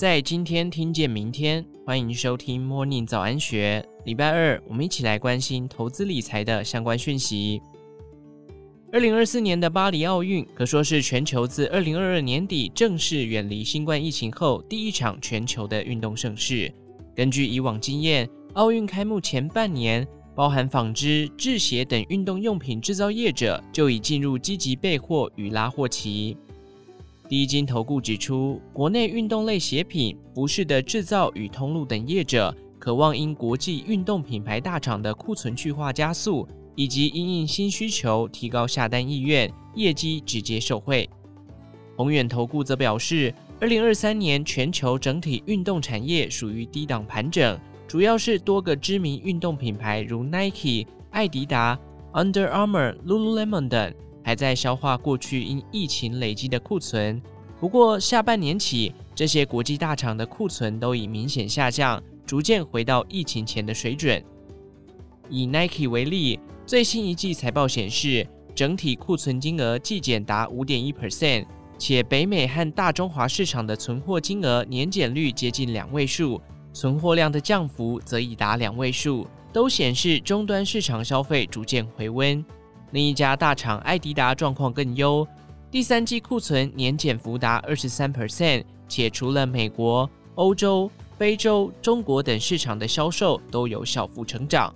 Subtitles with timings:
[0.00, 3.86] 在今天听见明天，欢迎收听 Morning 早安学。
[4.06, 7.60] 礼拜二，我们一起来关心投资理财的相关讯息。
[8.92, 16.72] 二零二四年的巴黎奥运可说是全球自二零二二年底正式远离新冠疫情后第一场全球的运动盛事。
[17.14, 26.38] 根据以往经验，奥运开幕前半年，包含纺织、制鞋等运动用品制造业者就已进入积极备货与拉货期。
[27.30, 41.08] 第一金投顾指出，国内运动类鞋品、服饰的制造与通路等业者，渴望因国际运动品牌大厂的库存去化加速，以及因应新需求提高下单意愿，业绩直接受惠。
[41.96, 51.78] 宏远投顾则表示，二零二三年全球整体运动产业属于低档盘整，主要是多个知名运动品牌如 Nike、艾迪达、
[52.12, 53.94] Under Armour、Lululemon 等。
[54.30, 57.20] 还在消化过去因疫情累积的库存，
[57.58, 64.22] 不过下半年起，这些国际大厂的库存都已明显下降，逐渐回到疫情前的水准。
[65.28, 71.44] 以 Nike 为例，最新一季财报显示，整体库存金额季减达五点一 percent，
[71.76, 76.40] 且北美和大中华市场的存货金额年减率接近两位数，
[76.72, 82.44] 存货量的降幅则已达两位数，都显示终端市场消费逐渐回温。
[82.92, 85.26] 另一家大厂艾迪达状况更优，
[85.70, 94.74] 第三季库存年减幅达二十三 percent，且除了美国、欧洲、非洲、中国等市场的销售都有小幅成长。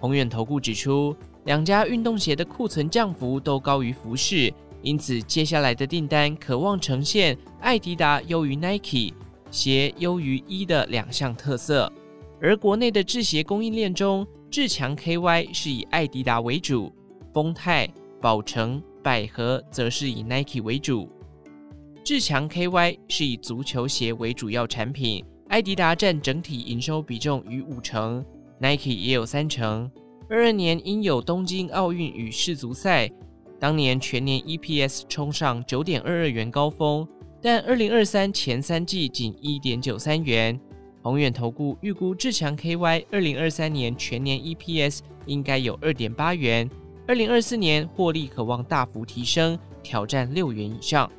[0.00, 9.12] 宏远投顾指出，两家运动鞋的库存降幅都高于服饰，因此接下来的订单可望呈现艾迪达优于 Nike，
[9.50, 11.92] 鞋优于一的两项特色。
[12.40, 16.90] 而国内的制鞋供应链中，志强 KY 是以艾迪达为主。
[17.32, 17.88] 丰泰、
[18.20, 21.08] 宝成、百合则是以 Nike 为主，
[22.04, 28.24] 志强 KY 是以足球鞋为主要产品，艾迪达占整体营收比重逾五成
[28.60, 29.90] ，Nike 也有三成。
[30.28, 33.10] 二二年因有东京奥运与世足赛，
[33.58, 37.06] 当年全年 EPS 冲上九点二二元高峰，
[37.40, 40.58] 但二零二三前三季仅一点九三元。
[41.02, 46.70] 宏远投顾预估志强 KY 二零二三年全年 EPS 应该有二点八元。
[47.06, 51.10] 二零二四年获利可望大幅提升，挑战六元以上。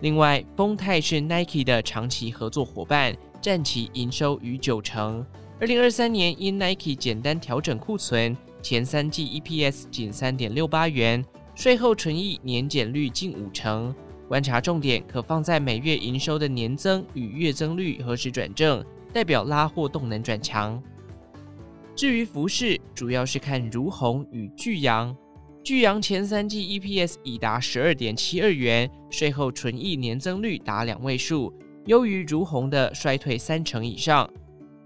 [0.00, 5.24] 另外，丰泰是 Nike 的长期合作伙伴，占其营收逾九成。
[5.60, 11.24] 二零二三年因 Nike 简单调整库存，前三季 EPS 仅三点六八元，
[11.54, 13.94] 税后纯益年减率近五成。
[14.26, 20.82] 观察重点可放在每月营收的年增与月增率何时转正，代表拉货动能转强。
[22.00, 25.14] 至于服饰，主要是看如虹与聚阳。
[25.62, 31.52] 聚阳前三季 EPS 已达十二点七二元，税后纯益年增率达两位数，
[31.84, 34.26] 优于如虹的衰退三成以上。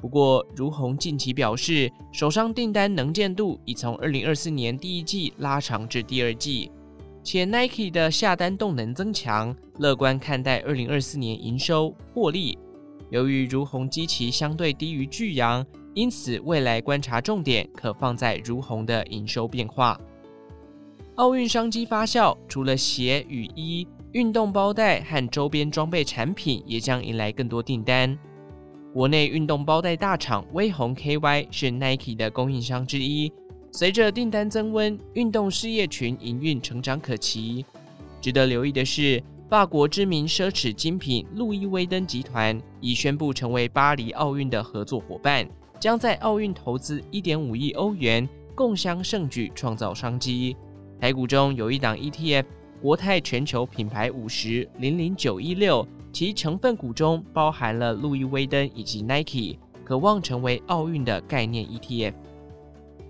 [0.00, 6.68] 不过，如虹近期表示，手上订单能见度已从二零二四年第一季拉长至第二季，
[7.22, 12.58] 且 Nike 的下单动能增强，乐观看待二零二四年营收获利。
[13.10, 15.64] 由于如虹基期相对低于聚阳。
[15.94, 19.98] 因此，未来观察重点可放在如虹的营收变化。
[21.14, 28.18] 奥运商机发酵，除了鞋与衣，运动包袋和周边装备产品也将迎来更多订单。
[28.92, 33.32] 国内运动包袋大厂威宏 KY 是 Nike 的供应商之一，
[33.70, 37.64] 随着订单增温，运动事业群营运成长可期。
[38.20, 45.48] 值得留意的是，法国知名奢侈精品路易威登集团已宣布成为巴黎奥运的合作伙伴。
[45.84, 50.56] 将在奥运投资一点五亿欧元，共襄盛举，创造商机。
[50.98, 52.46] 台股中有一档 ETF，
[52.80, 62.14] 国泰全球品牌五十零零九一六，其成分股中包含了路易威登以及 Nike，渴望成为奥运的概念 ETF。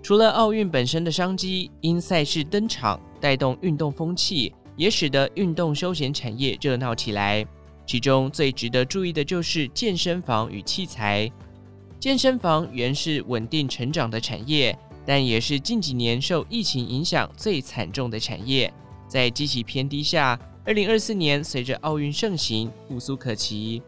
[0.03, 7.47] 除了奥运本身的商机，因赛事登场带动运动风气，也使得运动休闲产业热闹起来。
[7.85, 11.31] 其中最值得注意的就是健身房与器材。
[12.05, 18.71] 健身房原是稳定成长的产业，但也是近几年受疫情影响最惨重的产业。
[19.07, 23.81] 在基期偏低下，二零二四年随着奥运盛行，复苏可期。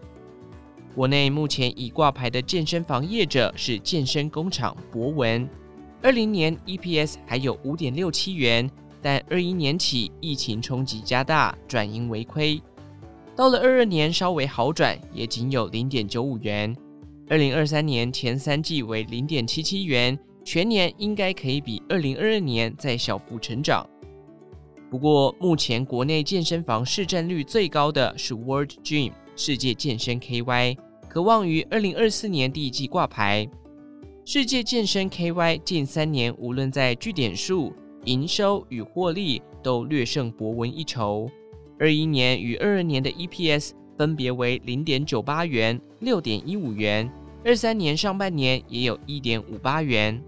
[0.95, 5.47] 国内目前已挂牌的健身房业者是健身工厂博文，
[6.01, 8.67] 二零年 EPS 还有五点六七元，
[8.99, 12.59] 但二一年起疫情冲击加大，转盈为亏。
[13.35, 16.75] 到了二二年稍微好转，也仅有零点九五元。
[17.29, 23.85] 二零二三年前三季为零点七七元，全年应该可以比二零二二年再小幅成长。
[24.89, 30.77] 不过，目前国内健身房市占率最高的是 World Gym，世界健身 KY，
[31.09, 33.45] 可望于二零二四年第一季挂牌。
[34.23, 37.73] 世界健身 KY 近三年无论在据点数、
[38.05, 41.29] 营收与获利都略胜博文一筹。
[41.77, 47.11] 二一年与二二年的 EPS 分别为零点九八元、六点一五元，
[47.43, 50.21] 二三年上半年也有一点五八元。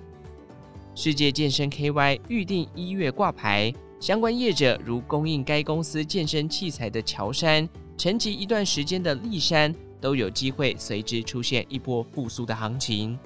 [0.96, 13.18] 世界健身 KY 预定一月挂牌，相关业者如供应该公司健身器材的乔山，沉寂一段时间的力山，都有机会随之出现一波复苏的行情。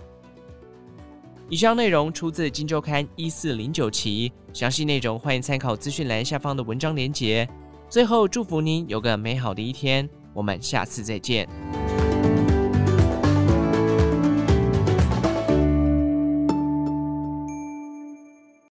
[1.50, 7.48] 以上内容出自《金周刊》一四零九期，详细内容欢迎参考资讯栏下方的文章连结。
[7.90, 10.10] 最后，祝福您有个美好的一天。
[10.34, 11.48] 我们下次再见。